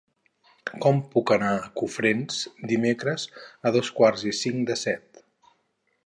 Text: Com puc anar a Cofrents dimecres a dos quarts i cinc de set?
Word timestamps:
Com 0.85 1.01
puc 1.09 1.33
anar 1.35 1.51
a 1.57 1.67
Cofrents 1.81 2.39
dimecres 2.71 3.25
a 3.67 3.73
dos 3.79 3.91
quarts 4.01 4.25
i 4.31 4.33
cinc 4.39 4.63
de 4.71 4.79
set? 4.85 5.21